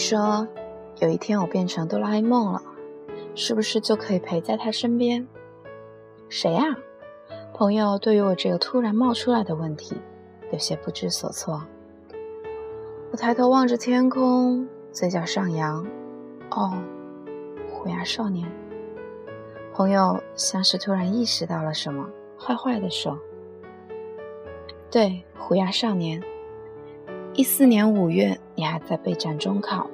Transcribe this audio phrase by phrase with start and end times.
[0.00, 0.48] 说，
[1.00, 2.62] 有一天我变成哆啦 A 梦了，
[3.34, 5.28] 是不是就可以陪在他身边？
[6.30, 6.62] 谁呀？
[7.52, 10.00] 朋友对于我这个突然冒出来的问题，
[10.50, 11.62] 有些不知所措。
[13.12, 15.86] 我抬头望着天空，嘴角上扬。
[16.50, 16.82] 哦，
[17.70, 18.50] 虎牙少年。
[19.74, 23.18] 朋友像是突然意识到了什么，坏坏的说
[24.90, 26.22] ：“对，虎牙少年。”
[27.34, 29.88] 一四年五月，你还在备战中考，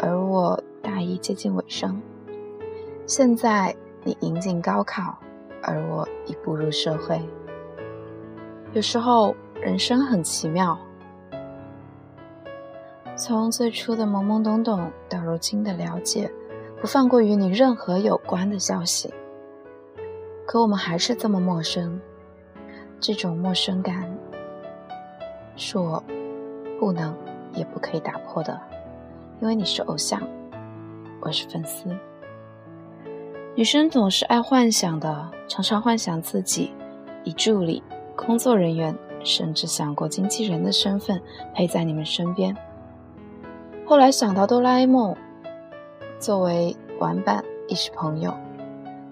[0.00, 2.00] 而我大一接近尾声。
[3.06, 5.18] 现在你迎进高考，
[5.62, 7.20] 而我已步入社会。
[8.72, 10.76] 有时候人生很奇妙，
[13.14, 16.32] 从最初的懵懵懂懂到如今的了解，
[16.80, 19.12] 不放过与你任何有关的消息。
[20.46, 22.00] 可我们还是这么陌生，
[22.98, 24.10] 这种陌生感，
[25.56, 26.02] 是我。
[26.84, 27.16] 不能，
[27.54, 28.60] 也不可以打破的，
[29.40, 30.20] 因为你是偶像，
[31.22, 31.88] 我是粉丝。
[33.54, 36.74] 女生总是爱幻想的，常常幻想自己
[37.22, 37.82] 以助理、
[38.14, 41.18] 工作人员，甚至想过经纪人的身份
[41.54, 42.54] 陪在你们身边。
[43.86, 45.16] 后来想到哆啦 A 梦，
[46.18, 48.34] 作为玩伴亦是朋友，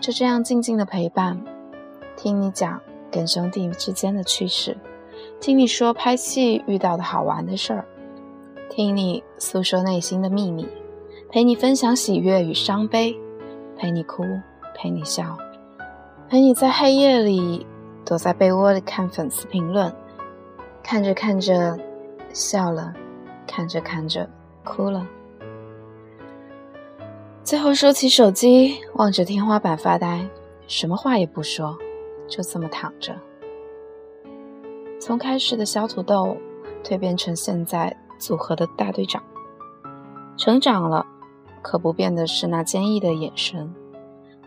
[0.00, 1.40] 就这样静静的陪伴，
[2.16, 2.80] 听你讲
[3.12, 4.76] 跟兄弟之间的趣事。
[5.40, 7.84] 听你说拍戏遇到的好玩的事儿，
[8.68, 10.68] 听你诉说内心的秘密，
[11.30, 13.18] 陪你分享喜悦与伤悲，
[13.74, 14.22] 陪你哭，
[14.76, 15.38] 陪你笑，
[16.28, 17.66] 陪你在黑夜里
[18.04, 19.90] 躲在被窝里看粉丝评论，
[20.82, 21.78] 看着看着
[22.34, 22.92] 笑了，
[23.46, 24.28] 看着看着
[24.62, 25.06] 哭了，
[27.42, 30.28] 最后收起手机，望着天花板发呆，
[30.66, 31.78] 什么话也不说，
[32.28, 33.16] 就这么躺着。
[35.00, 36.36] 从开始的小土豆，
[36.84, 39.22] 蜕变成现在组合的大队长。
[40.36, 41.06] 成长了，
[41.62, 43.74] 可不变的是那坚毅的眼神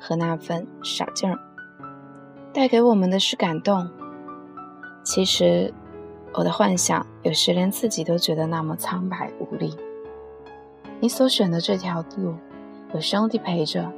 [0.00, 1.38] 和那份傻劲儿。
[2.52, 3.88] 带给我们的是感动。
[5.04, 5.72] 其实，
[6.34, 9.72] 我的幻想有时连自己都觉得那么苍白无力。
[10.98, 12.34] 你所选的这条路，
[12.92, 13.88] 有兄弟陪着，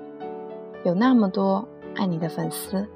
[0.85, 2.87] 有那么多爱你的粉丝，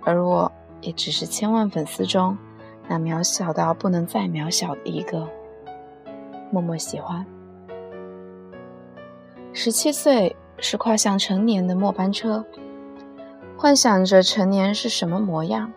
[0.00, 0.50] 而我
[0.80, 2.36] 也只是千万粉丝中。
[2.88, 5.28] 那渺小到不能再渺小的一个，
[6.50, 7.26] 默默喜欢。
[9.52, 12.44] 十七岁是跨向成年的末班车，
[13.56, 15.72] 幻想着成年是什么模样。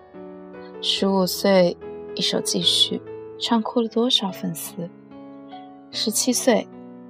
[0.82, 1.76] 十五岁，
[2.14, 3.02] 一首继续，
[3.40, 4.90] 唱哭了多少粉丝。
[5.92, 6.68] 十七岁，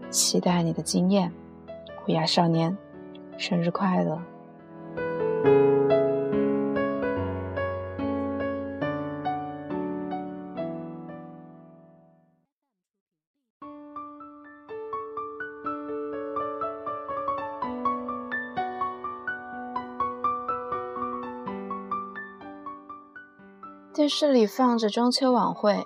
[0.10, 1.32] 期待你的惊艳，
[2.06, 2.78] 虎牙少年，
[3.38, 4.22] 生日快乐。
[23.92, 25.84] 电视里放着中秋晚会，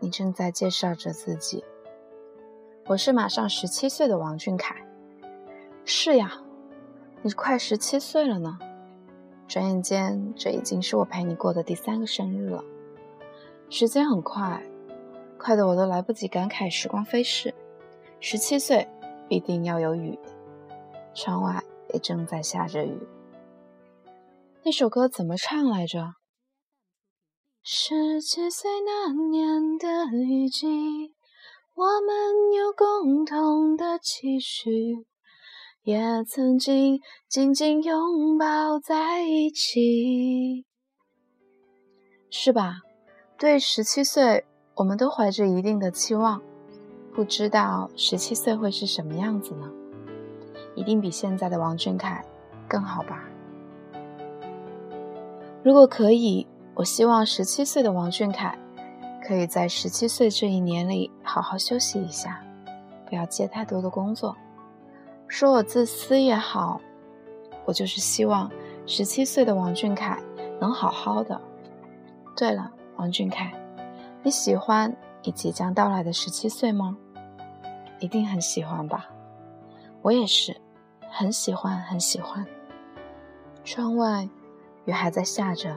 [0.00, 1.62] 你正在介绍着自己。
[2.86, 4.74] 我是马上十七岁的王俊凯。
[5.84, 6.32] 是呀，
[7.20, 8.58] 你快十七岁了呢。
[9.46, 12.64] 转眼间，这已经是我陪你过的第三个生日了。
[13.68, 14.62] 时间很快，
[15.38, 17.54] 快的我都来不及感慨时光飞逝。
[18.18, 18.88] 十七岁，
[19.28, 20.18] 必定要有雨。
[21.14, 22.98] 窗外也正在下着雨。
[24.64, 26.14] 那首歌怎么唱来着？
[27.64, 30.66] 十七岁那年的雨季，
[31.74, 35.06] 我们有共同的期许，
[35.84, 36.98] 也曾经
[37.28, 40.66] 紧紧拥抱在一起，
[42.30, 42.80] 是吧？
[43.38, 44.44] 对十七岁，
[44.74, 46.42] 我们都怀着一定的期望，
[47.14, 49.70] 不知道十七岁会是什么样子呢？
[50.74, 52.24] 一定比现在的王俊凯
[52.68, 53.22] 更好吧？
[55.62, 56.44] 如果可以。
[56.74, 58.58] 我希望十七岁的王俊凯，
[59.26, 62.42] 可以在十七岁这一年里好好休息一下，
[63.06, 64.34] 不要接太多的工作。
[65.28, 66.80] 说我自私也好，
[67.66, 68.50] 我就是希望
[68.86, 70.18] 十七岁的王俊凯
[70.60, 71.40] 能好好的。
[72.34, 73.52] 对了，王俊凯，
[74.22, 76.96] 你喜欢你即将到来的十七岁吗？
[78.00, 79.08] 一定很喜欢吧？
[80.00, 80.56] 我也是，
[81.10, 82.44] 很喜欢，很喜欢。
[83.62, 84.26] 窗外
[84.86, 85.76] 雨还在下着，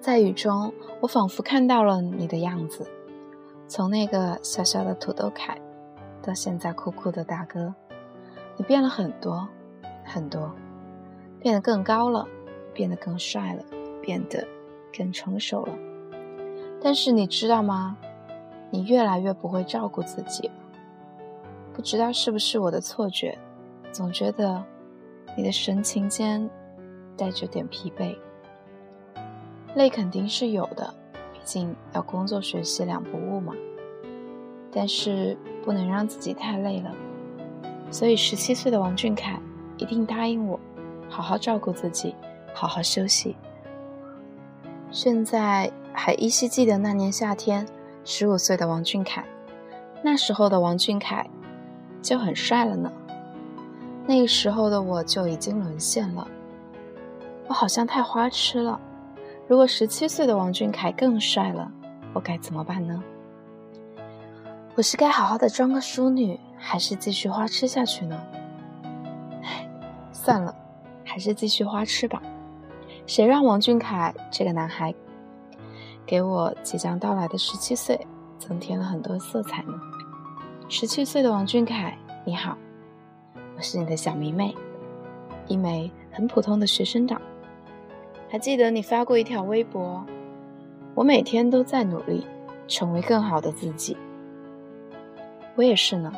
[0.00, 2.86] 在雨中，我仿佛看到了你的样子，
[3.66, 5.60] 从那个小小的土豆凯，
[6.22, 7.74] 到现在酷酷的大哥，
[8.56, 9.48] 你变了很多，
[10.04, 10.52] 很多，
[11.40, 12.26] 变得更高了，
[12.72, 13.62] 变得更帅了，
[14.00, 14.46] 变得
[14.96, 15.74] 更成熟了。
[16.80, 17.96] 但是你知道吗？
[18.70, 20.48] 你越来越不会照顾自己。
[21.74, 23.36] 不知道是不是我的错觉，
[23.90, 24.64] 总觉得
[25.36, 26.48] 你的神情间
[27.16, 28.16] 带着点疲惫。
[29.78, 30.92] 累肯定是有的，
[31.32, 33.54] 毕竟要工作学习两不误嘛。
[34.72, 36.92] 但是不能让自己太累了，
[37.90, 39.40] 所以十七岁的王俊凯
[39.76, 40.58] 一定答应我，
[41.08, 42.14] 好好照顾自己，
[42.52, 43.36] 好好休息。
[44.90, 47.64] 现在还依稀记得那年夏天，
[48.04, 49.24] 十五岁的王俊凯，
[50.02, 51.30] 那时候的王俊凯。
[52.00, 52.90] 就很帅了呢。
[54.06, 56.26] 那个时候的我就已经沦陷了，
[57.48, 58.80] 我好像太花痴了。
[59.48, 61.72] 如果十七岁的王俊凯更帅了，
[62.12, 63.02] 我该怎么办呢？
[64.76, 68.20] 我是该好好的装个淑女，还是继续花痴下去呢？
[69.42, 69.66] 唉，
[70.12, 70.54] 算了，
[71.02, 72.20] 还是继续花痴吧。
[73.06, 74.94] 谁让王俊凯这个男孩
[76.04, 77.98] 给我即将到来的十七岁
[78.38, 79.80] 增添了很多色彩呢？
[80.68, 82.54] 十七岁的王俊凯，你好，
[83.56, 84.54] 我是你的小迷妹，
[85.46, 87.18] 一枚很普通的学生党。
[88.30, 90.04] 还记得你发过一条微博，
[90.94, 92.26] 我每天都在努力，
[92.66, 93.96] 成为更好的自己。
[95.56, 96.12] 我也是呢，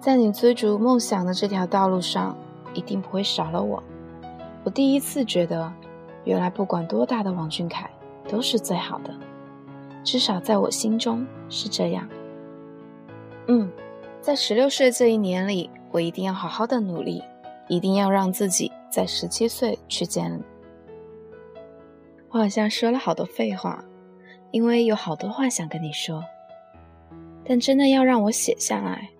[0.00, 2.36] 在你追逐梦想的这条道路上，
[2.74, 3.82] 一定不会少了我。
[4.64, 5.72] 我第一次觉得，
[6.24, 7.88] 原来不管多大的王俊凯
[8.28, 9.14] 都是最好的，
[10.02, 12.08] 至少在我心中是这样。
[13.46, 13.70] 嗯，
[14.20, 17.22] 在十六岁这一年里，我一定要好好的努力，
[17.68, 20.42] 一定要让自己在十七岁去见你。
[22.30, 23.82] 我好像说了好多废话，
[24.50, 26.22] 因为有好多话想跟你说，
[27.44, 29.10] 但真的要让我写下来，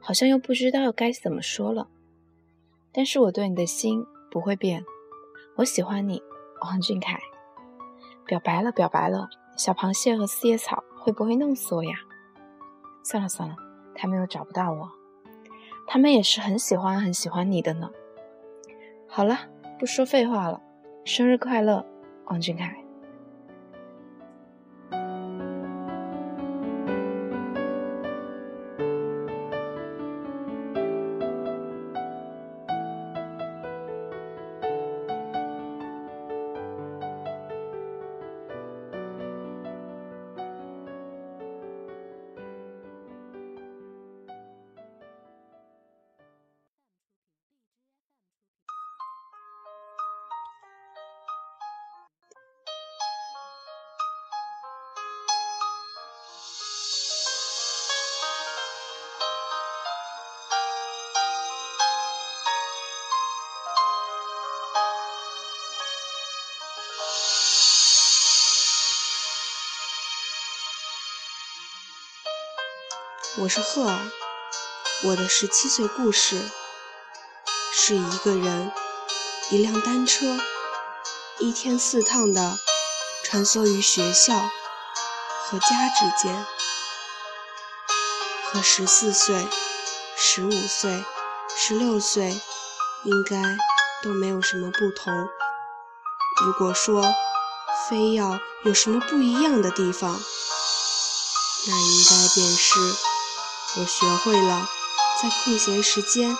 [0.00, 1.88] 好像又不知道该怎么说了。
[2.92, 4.84] 但是我对你的心不会变，
[5.56, 6.22] 我喜欢你，
[6.62, 7.18] 王俊凯。
[8.24, 11.96] 表白了，表白了，小螃蟹和四叶草会不会弄死我呀？
[13.02, 13.56] 算了算了，
[13.94, 14.90] 他们又找不到我，
[15.86, 17.90] 他们也是很喜欢很喜欢你的呢。
[19.08, 19.38] 好了，
[19.78, 20.60] 不说废话了，
[21.04, 21.84] 生日快乐，
[22.26, 22.85] 王俊凯。
[73.38, 73.98] 我是赫尔，
[75.04, 76.40] 我的十七岁故事
[77.70, 78.72] 是一个人、
[79.50, 80.38] 一辆单车，
[81.38, 82.58] 一天四趟的
[83.22, 84.48] 穿梭于学校
[85.44, 86.46] 和家之间，
[88.50, 89.46] 和十四岁、
[90.16, 91.04] 十五岁、
[91.54, 92.40] 十六岁
[93.04, 93.36] 应该
[94.02, 95.12] 都没有什么不同。
[96.42, 97.04] 如果说
[97.86, 100.18] 非要有什么不一样的地方，
[101.68, 103.05] 那应该便是。
[103.78, 104.66] 我学会了
[105.20, 106.34] 在空闲时间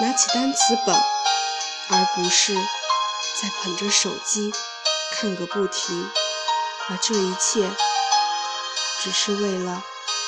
[0.00, 4.52] 拿起单词本，而不是在捧着手机
[5.12, 6.08] 看个不停。
[6.88, 7.68] 而这一切，
[9.02, 9.82] 只是为了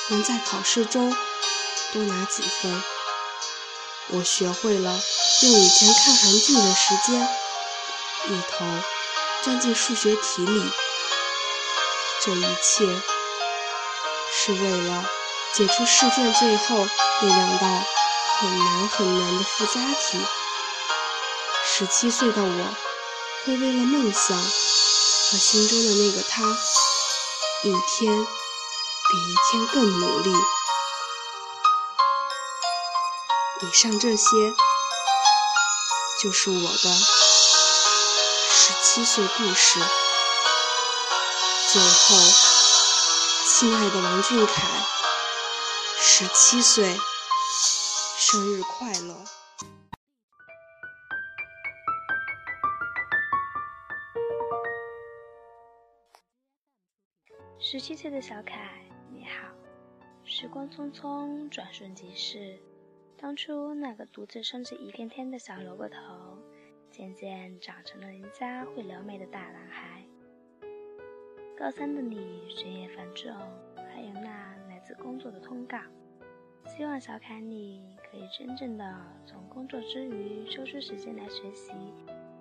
[0.09, 1.15] 能在考试中
[1.93, 2.83] 多拿几分。
[4.07, 4.91] 我学会了
[5.43, 7.29] 用以前看韩剧的时间，
[8.25, 8.65] 一头
[9.41, 10.69] 钻进数学题里。
[12.19, 12.85] 这一切，
[14.33, 15.05] 是为了。
[15.53, 16.87] 解出试卷最后
[17.21, 17.67] 那两道
[18.39, 20.17] 很难很难的附加题。
[21.65, 22.75] 十七岁的我，
[23.45, 26.43] 会为了梦想和心中的那个他，
[27.63, 30.33] 一天比一天更努力。
[33.61, 34.53] 以上这些，
[36.21, 36.95] 就是我的
[38.49, 39.79] 十七岁故事。
[41.71, 42.15] 最后，
[43.47, 44.63] 亲爱的王俊凯，
[46.03, 46.83] 十七岁，
[48.17, 49.23] 生日快乐！
[57.59, 58.81] 十七岁的小凯，
[59.11, 59.47] 你好。
[60.25, 62.59] 时光匆匆，转瞬即逝。
[63.15, 65.95] 当初那个独自撑起一片天的小萝卜头，
[66.89, 70.03] 渐渐长成了人家会撩妹的大男孩。
[71.55, 73.31] 高三的你，学业繁重，
[75.01, 75.77] 工作的通告。
[76.65, 81.73] 希望小凯你可以真正的从工作之余抽出时间来学习，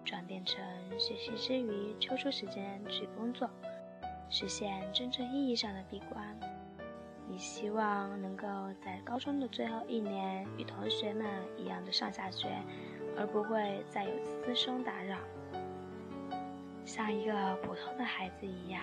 [0.05, 0.63] 转变成
[0.99, 3.49] 学习之余抽出时间去工作，
[4.29, 6.39] 实现真正意义上的闭关。
[7.27, 8.47] 你希望能够
[8.85, 11.27] 在高中的最后一年与同学们
[11.57, 12.49] 一样的上下学，
[13.17, 15.17] 而不会再有私生打扰，
[16.85, 18.83] 像一个普通的孩子一样。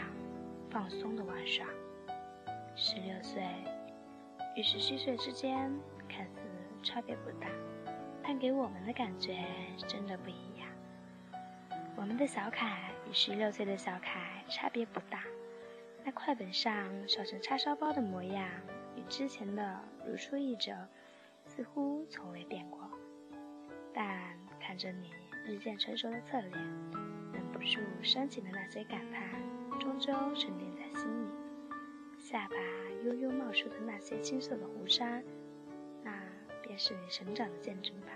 [0.70, 1.66] 放松的玩耍。
[2.80, 3.44] 十六岁
[4.56, 5.74] 与十七岁之间
[6.08, 6.42] 看似
[6.84, 7.48] 差别不大，
[8.24, 9.44] 但给我们的感觉
[9.88, 10.70] 真的不一样。
[11.96, 15.24] 我们的小凯与十六岁的小凯差别不大，
[16.06, 18.48] 那快本上烧成叉烧包的模样
[18.96, 20.72] 与之前的如出一辙，
[21.48, 22.80] 似乎从未变过。
[23.92, 24.06] 但
[24.60, 25.10] 看着你
[25.48, 26.52] 日渐成熟的侧脸，
[27.34, 29.28] 忍不住升起的那些感叹。
[29.80, 31.30] 终究沉淀在心里，
[32.30, 32.56] 下巴
[33.06, 35.24] 悠悠冒出的那些青涩的胡渣，
[36.04, 36.12] 那
[36.62, 38.08] 便是你成长的见证吧。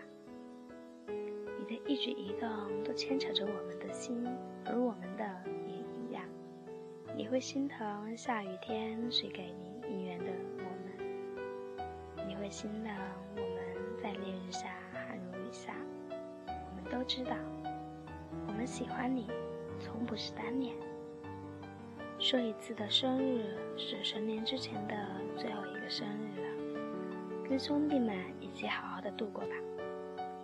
[1.08, 4.27] 你的一举一动都牵扯着我们的心，
[4.65, 5.24] 而我们的
[5.65, 6.25] 也一样。
[7.15, 10.25] 你会心疼下雨天谁给你应援的
[10.58, 12.94] 我们，你会心疼
[13.38, 15.74] 我们在烈日下汗如雨下。
[16.50, 17.38] 我们都知道，
[18.46, 19.30] 我们喜欢你，
[19.80, 20.75] 从不是单恋。
[22.24, 24.96] 这一次的生日是成年之前的
[25.36, 29.56] 最后一个生日了，跟兄弟们一起好好的度过吧。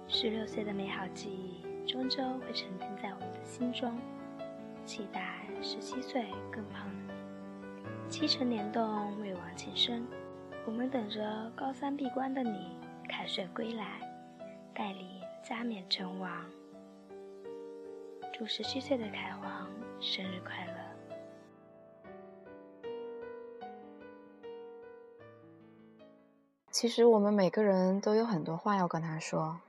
[0.07, 3.95] 十六岁的美好记忆终究会沉淀在我们的心中，
[4.85, 6.89] 期待十七岁更胖。
[8.09, 10.03] 七成联动为王庆生，
[10.65, 12.75] 我们等着高三闭关的你
[13.07, 14.01] 凯旋归来，
[14.73, 15.07] 带领
[15.43, 16.43] 加冕成王。
[18.33, 19.69] 祝十七岁的凯皇
[20.01, 20.76] 生日快乐！
[26.79, 29.59] 其实我们每个人都有很多话要跟他说，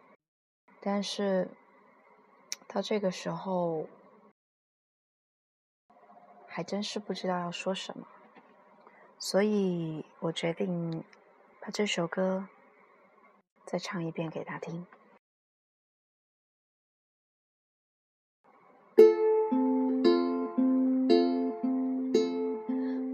[0.78, 1.48] 但是
[2.66, 3.86] 到这个时候，
[6.46, 8.06] 还真是不知道要说什么，
[9.18, 11.02] 所以我决定
[11.62, 12.46] 把这首歌
[13.64, 14.86] 再唱一遍给他听。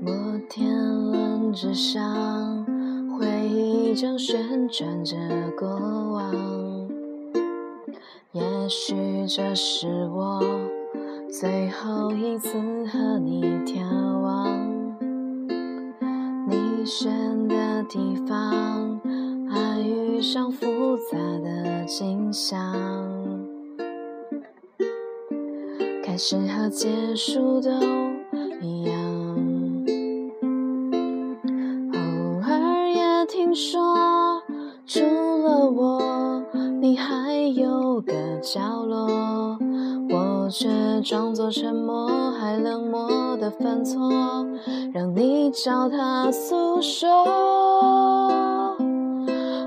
[0.00, 0.76] 摩天
[1.12, 2.63] 轮之上。
[3.18, 5.16] 回忆正旋转着
[5.56, 6.34] 过往，
[8.32, 8.94] 也许
[9.28, 10.42] 这是我
[11.30, 13.82] 最后一次和你眺
[14.20, 14.48] 望。
[16.48, 19.00] 你选的地方，
[19.50, 22.74] 爱遇上复杂的景象，
[26.02, 27.70] 开始和结束都
[40.56, 40.68] 却
[41.02, 44.46] 装作沉默，还冷漠的犯错，
[44.92, 47.08] 让你找他诉说。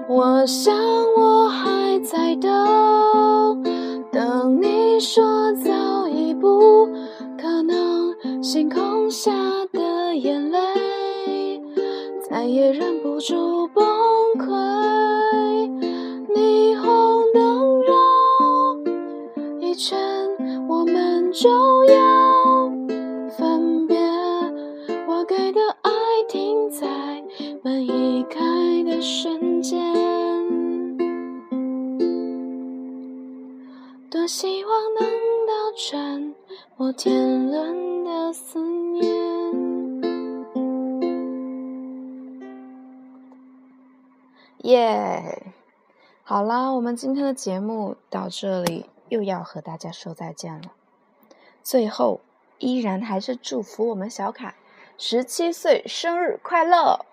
[0.08, 0.74] 我想
[1.18, 3.62] 我还在等，
[4.14, 6.88] 等你说早已不
[7.38, 9.30] 可能，星空下
[9.74, 10.60] 的眼泪。
[12.30, 13.68] 再也忍不住
[34.28, 35.10] 希望能
[35.48, 35.54] 倒
[35.90, 36.36] 转
[36.76, 39.08] 摩天轮的思念。
[44.64, 45.54] 耶，
[46.24, 50.74] 好啦，我们今天的节目到这里又要和大家说再见了。
[51.64, 52.20] 最后，
[52.58, 54.56] 依然还是祝福我们小凯
[54.98, 57.06] 十七岁生日快乐！